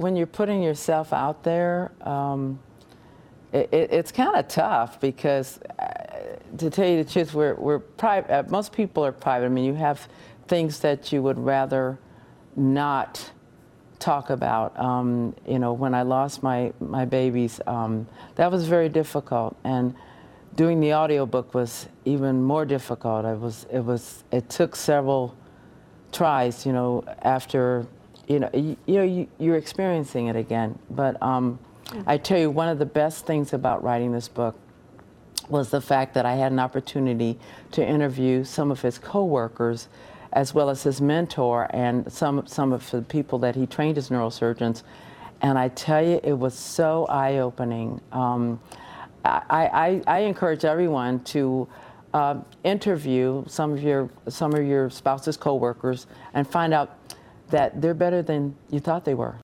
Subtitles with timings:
[0.00, 2.58] when you're putting yourself out there, um,
[3.52, 7.78] it, it, it's kind of tough because, uh, to tell you the truth, we're, we're
[7.78, 8.30] private.
[8.30, 9.46] Uh, most people are private.
[9.46, 10.08] I mean, you have
[10.48, 11.98] things that you would rather
[12.56, 13.30] not
[13.98, 14.78] talk about.
[14.78, 18.06] Um, you know, when I lost my my babies, um,
[18.36, 19.94] that was very difficult, and
[20.56, 23.26] doing the audiobook was even more difficult.
[23.26, 25.36] It was it was it took several
[26.10, 26.64] tries.
[26.64, 27.86] You know, after
[28.30, 31.20] you know you, you know you, you're experiencing it again, but.
[31.22, 31.58] Um,
[32.06, 34.54] I tell you, one of the best things about writing this book
[35.48, 37.38] was the fact that I had an opportunity
[37.72, 39.88] to interview some of his coworkers
[40.32, 44.10] as well as his mentor and some, some of the people that he trained as
[44.10, 44.84] neurosurgeons.
[45.42, 48.00] And I tell you, it was so eye opening.
[48.12, 48.60] Um,
[49.24, 51.66] I, I, I, encourage everyone to
[52.14, 56.96] uh, interview some of your some of your spouse's coworkers and find out
[57.50, 59.38] that they're better than you thought they were.